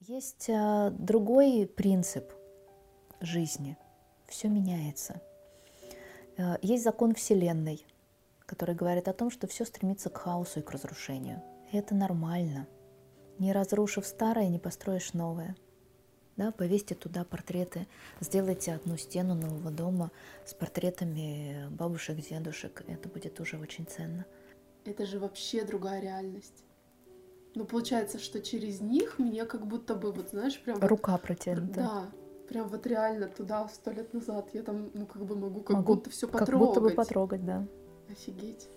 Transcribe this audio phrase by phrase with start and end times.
[0.00, 2.32] Есть а, другой принцип
[3.20, 3.76] жизни.
[4.26, 5.20] Все меняется.
[6.38, 7.84] А, есть закон Вселенной,
[8.46, 11.42] который говорит о том, что все стремится к хаосу и к разрушению.
[11.70, 12.66] И это нормально.
[13.38, 15.54] Не разрушив старое, не построишь новое.
[16.38, 17.86] Да, повесьте туда портреты,
[18.20, 20.10] сделайте одну стену нового дома
[20.46, 22.82] с портретами бабушек, дедушек.
[22.88, 24.24] Это будет уже очень ценно.
[24.86, 26.64] Это же вообще другая реальность.
[27.54, 30.78] Ну, получается, что через них мне как будто бы, вот знаешь, прям...
[30.80, 31.74] Рука протянута.
[31.74, 32.10] Да,
[32.48, 34.50] прям вот реально туда, сто лет назад.
[34.52, 36.48] Я там, ну, как бы могу как могу будто все потрогать.
[36.48, 37.66] Как будто бы потрогать, да.
[38.08, 38.68] Офигеть.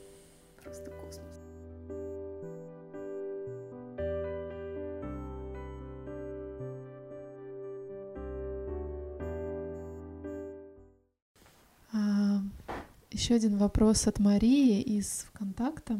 [0.63, 1.39] Просто космос.
[11.91, 12.41] А,
[13.11, 15.99] Еще один вопрос от Марии из ВКонтакта.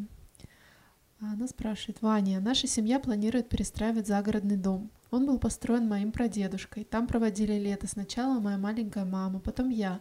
[1.34, 4.92] Она спрашивает, Ваня, наша семья планирует перестраивать загородный дом.
[5.10, 6.84] Он был построен моим прадедушкой.
[6.84, 10.00] Там проводили лето сначала моя маленькая мама, потом я.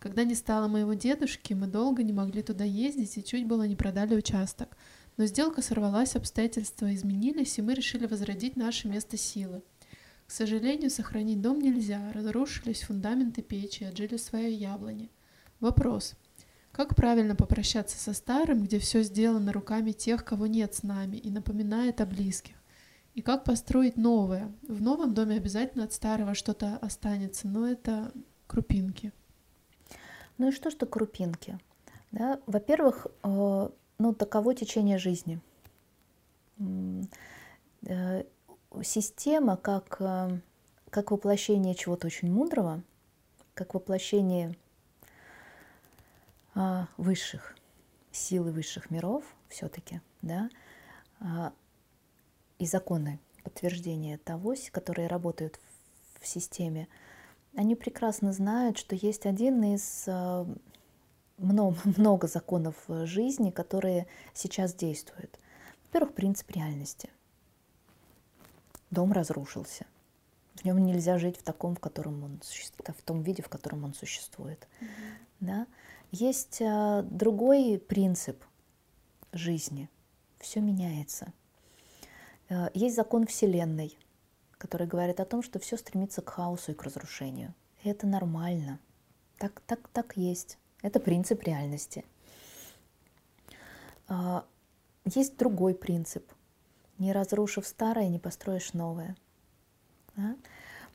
[0.00, 3.76] Когда не стало моего дедушки, мы долго не могли туда ездить и чуть было не
[3.76, 4.76] продали участок.
[5.16, 9.62] Но сделка сорвалась, обстоятельства изменились, и мы решили возродить наше место силы.
[10.26, 12.10] К сожалению, сохранить дом нельзя.
[12.12, 15.08] Разрушились фундаменты печи, отжили свои яблони.
[15.60, 16.14] Вопрос.
[16.74, 21.30] Как правильно попрощаться со старым, где все сделано руками тех, кого нет с нами, и
[21.30, 22.56] напоминает о близких?
[23.14, 24.52] И как построить новое?
[24.66, 28.10] В новом доме обязательно от старого что-то останется, но это
[28.48, 29.12] крупинки.
[30.36, 31.60] Ну и что что крупинки?
[32.10, 32.40] Да?
[32.46, 35.40] Во-первых, э, ну, таково течение жизни.
[37.86, 38.24] Э,
[38.82, 40.40] система как, э,
[40.90, 42.82] как воплощение чего-то очень мудрого,
[43.54, 44.56] как воплощение
[46.96, 47.56] высших,
[48.12, 50.48] силы высших миров все-таки, да,
[51.20, 51.52] а,
[52.58, 55.60] и законы подтверждения того, которые работают
[56.20, 56.88] в системе,
[57.56, 60.46] они прекрасно знают, что есть один из а,
[61.38, 65.38] много, много законов жизни, которые сейчас действуют.
[65.86, 67.10] Во-первых, принцип реальности.
[68.90, 69.86] Дом разрушился.
[70.54, 73.92] В нем нельзя жить в таком, в котором он в том виде, в котором он
[73.92, 74.68] существует.
[74.80, 74.86] Mm-hmm.
[75.40, 75.66] Да?
[76.16, 78.44] Есть а, другой принцип
[79.32, 79.90] жизни.
[80.38, 81.32] Все меняется.
[82.48, 83.98] А, есть закон Вселенной,
[84.52, 87.52] который говорит о том, что все стремится к хаосу и к разрушению.
[87.82, 88.78] И это нормально.
[89.38, 90.56] Так, так, так есть.
[90.82, 92.04] Это принцип реальности.
[94.06, 94.46] А,
[95.04, 96.32] есть другой принцип.
[96.98, 99.16] Не разрушив старое, не построишь новое.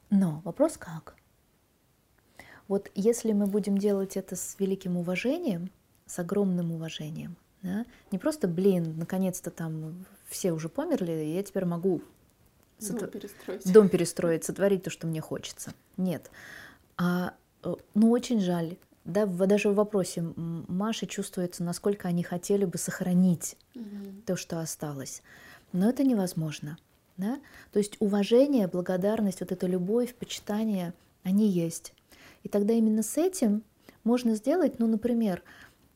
[0.09, 1.18] Но вопрос как?
[2.69, 5.71] Вот если мы будем делать это с великим уважением,
[6.05, 11.65] с огромным уважением, да, не просто, блин, наконец-то там все уже померли, и я теперь
[11.65, 12.01] могу
[12.79, 13.11] дом, сот...
[13.11, 13.73] перестроить.
[13.73, 15.73] дом перестроить, сотворить то, что мне хочется.
[15.97, 16.29] Нет.
[16.95, 18.77] А, э, ну, очень жаль.
[19.03, 24.21] Да, даже в вопросе Маши чувствуется, насколько они хотели бы сохранить угу.
[24.27, 25.23] то, что осталось.
[25.73, 26.77] Но это невозможно.
[27.17, 27.39] Да?
[27.71, 30.93] То есть уважение, благодарность, вот эта любовь, почитание,
[31.23, 31.93] они есть.
[32.43, 33.63] И тогда именно с этим
[34.03, 35.43] можно сделать, ну, например,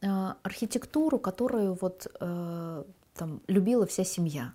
[0.01, 2.83] а, архитектуру, которую вот э,
[3.13, 4.53] там любила вся семья,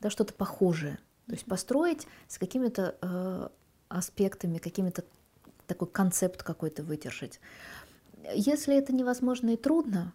[0.00, 0.98] да, что-то похожее.
[1.26, 3.48] То есть построить с какими-то э,
[3.88, 5.04] аспектами, какими-то
[5.66, 7.40] такой концепт какой-то выдержать.
[8.34, 10.12] Если это невозможно и трудно,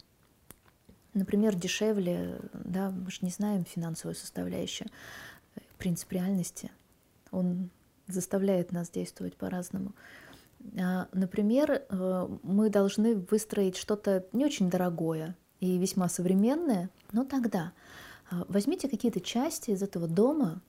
[1.14, 4.90] например, дешевле, да, мы же не знаем финансовую составляющую,
[5.78, 6.72] принцип реальности,
[7.32, 7.70] он
[8.08, 9.94] заставляет нас действовать по-разному.
[10.80, 17.72] А, например, э, мы должны выстроить что-то не очень дорогое и весьма современное, но тогда
[18.30, 20.62] а, возьмите какие-то части из этого дома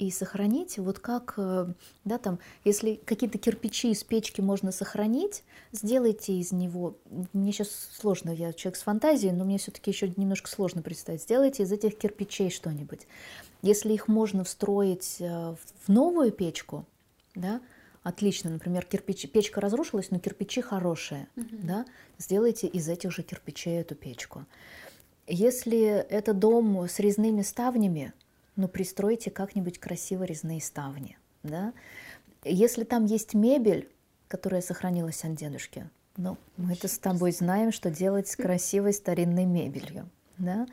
[0.00, 1.66] и сохраните, вот как, э,
[2.04, 6.96] да, там, если какие-то кирпичи из печки можно сохранить, сделайте из него,
[7.34, 11.64] мне сейчас сложно, я человек с фантазией, но мне все-таки еще немножко сложно представить, сделайте
[11.64, 13.06] из этих кирпичей что-нибудь.
[13.60, 15.54] Если их можно встроить э,
[15.84, 16.86] в новую печку,
[17.34, 17.60] да,
[18.02, 21.56] отлично, например, кирпич, печка разрушилась, но кирпичи хорошие, угу.
[21.62, 21.84] да,
[22.18, 24.44] сделайте из этих же кирпичей эту печку.
[25.26, 28.12] Если это дом с резными ставнями,
[28.56, 31.72] ну, пристройте как-нибудь красиво резные ставни, да.
[32.44, 33.88] Если там есть мебель,
[34.28, 39.44] которая сохранилась от дедушки, ну, мы это с тобой знаем, что делать с красивой старинной
[39.44, 40.08] мебелью,
[40.38, 40.66] да,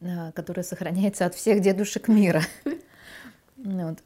[0.00, 2.42] а, которая сохраняется от всех дедушек мира.
[3.62, 3.98] Вот.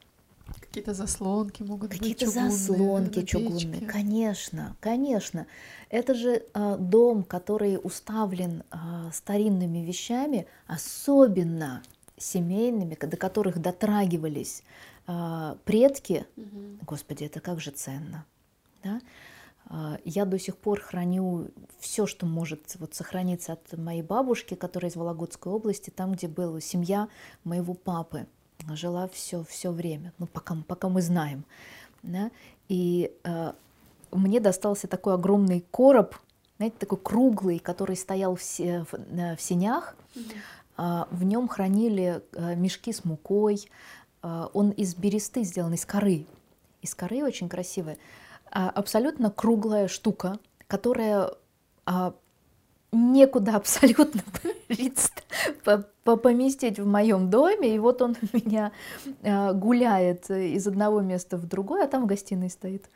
[0.75, 5.47] Какие-то заслонки могут Какие-то быть Какие-то заслонки чугунные, конечно, конечно.
[5.89, 8.75] Это же э, дом, который уставлен э,
[9.13, 11.81] старинными вещами, особенно
[12.17, 14.63] семейными, до которых дотрагивались
[15.07, 16.77] э, предки, угу.
[16.85, 18.25] господи, это как же ценно,
[18.83, 18.99] да?
[20.03, 21.47] Я до сих пор храню
[21.79, 26.61] все, что может вот сохраниться от моей бабушки, которая из Вологодской области, там, где была
[26.61, 27.07] семья
[27.43, 28.27] моего папы,
[28.73, 31.43] жила все все время, ну пока пока мы знаем,
[32.03, 32.31] да?
[32.67, 33.53] И э,
[34.11, 36.15] мне достался такой огромный короб,
[36.57, 38.87] знаете, такой круглый, который стоял в, в,
[39.35, 39.95] в сенях.
[40.15, 41.07] Mm-hmm.
[41.11, 43.69] В нем хранили э, мешки с мукой.
[44.21, 46.25] А, он из бересты сделан, из коры.
[46.81, 47.97] Из коры очень красивая.
[48.49, 51.31] Абсолютно круглая штука, которая
[52.95, 54.21] некуда абсолютно
[56.03, 58.71] поместить в моем доме, и вот он у меня
[59.23, 62.89] а, гуляет из одного места в другое, а там в гостиной стоит.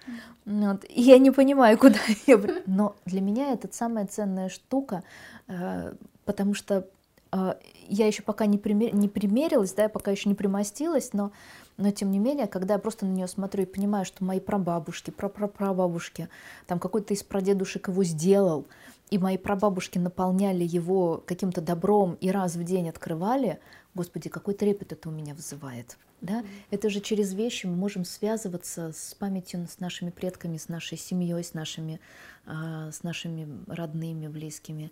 [0.46, 0.86] Вот.
[0.90, 2.40] И я не понимаю, куда я...
[2.66, 5.04] Но для меня это самая ценная штука,
[5.48, 5.94] а,
[6.26, 6.88] потому что
[7.32, 7.58] а,
[7.88, 8.94] я еще пока не, пример...
[8.94, 11.32] не примерилась, да, я пока еще не примостилась, но,
[11.78, 15.12] но тем не менее, когда я просто на нее смотрю и понимаю, что мои прабабушки,
[15.12, 16.30] прапрапрабабушки,
[16.68, 18.66] там какой-то из прадедушек его сделал,
[19.10, 23.60] и мои прабабушки наполняли его каким-то добром и раз в день открывали,
[23.96, 25.98] Господи, какой трепет это у меня вызывает.
[26.22, 26.42] Да?
[26.42, 26.48] Mm-hmm.
[26.72, 31.44] Это же через вещи мы можем связываться с памятью, с нашими предками, с нашей семьей,
[31.44, 32.00] с нашими,
[32.46, 34.92] э, с нашими родными, близкими.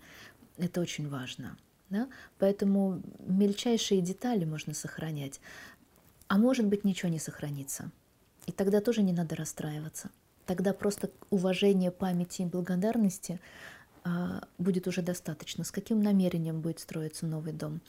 [0.57, 1.57] Это очень важно.
[1.89, 2.07] Да?
[2.39, 5.39] Поэтому мельчайшие детали можно сохранять.
[6.27, 7.91] А может быть, ничего не сохранится.
[8.45, 10.09] И тогда тоже не надо расстраиваться.
[10.45, 13.39] Тогда просто уважение памяти и благодарности
[14.57, 15.63] будет уже достаточно.
[15.63, 17.81] С каким намерением будет строиться новый дом?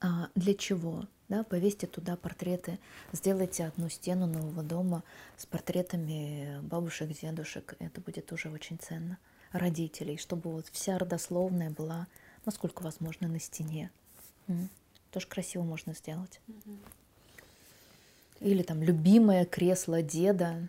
[0.00, 1.06] А, для чего?
[1.28, 2.78] Да, повесьте туда портреты,
[3.12, 5.02] сделайте одну стену нового дома
[5.38, 7.76] с портретами бабушек, дедушек.
[7.78, 9.18] Это будет уже очень ценно.
[9.52, 12.08] Родителей, чтобы вот вся родословная была,
[12.44, 13.90] насколько возможно, на стене.
[15.10, 16.40] Тоже красиво можно сделать.
[18.40, 20.68] Или там любимое кресло деда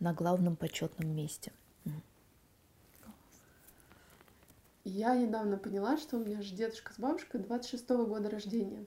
[0.00, 1.52] на главном почетном месте.
[4.96, 8.86] Я недавно поняла, что у меня же дедушка с бабушкой 26-го года рождения.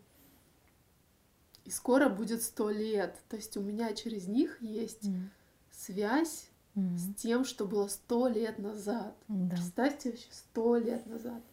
[1.65, 3.15] И скоро будет сто лет.
[3.29, 5.27] То есть у меня через них есть mm.
[5.69, 6.97] связь mm.
[6.97, 9.15] с тем, что было сто лет назад.
[9.27, 9.55] Да.
[9.55, 11.43] Представьте вообще сто лет назад.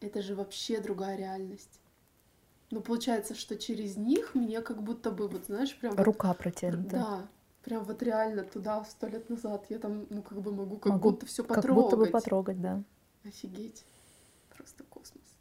[0.00, 1.80] Это же вообще другая реальность.
[2.70, 5.96] Ну, получается, что через них мне как будто бы, вот знаешь, прям...
[5.96, 6.90] Рука вот, протянута.
[6.90, 7.28] Да,
[7.64, 9.66] прям вот реально туда, сто лет назад.
[9.68, 11.66] Я там, ну, как бы могу как могу, будто все потрогать.
[11.66, 12.84] Как будто бы потрогать, да.
[13.24, 13.84] Офигеть.
[14.50, 15.39] Просто космос.